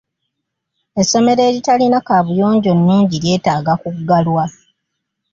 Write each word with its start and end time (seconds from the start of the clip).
Essomero 1.01 1.41
eritalina 1.49 1.99
kaabuyonjo 2.07 2.71
nnungi 2.77 3.15
lyetaaga 3.23 3.73
kuggalwa. 3.81 4.45